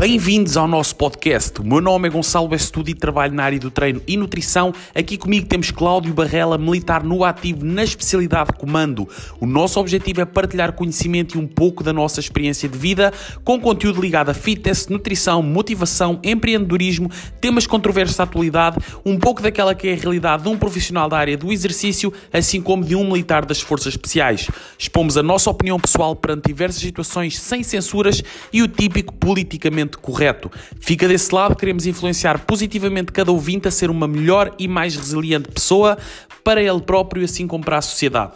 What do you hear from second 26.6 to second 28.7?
situações sem censuras e o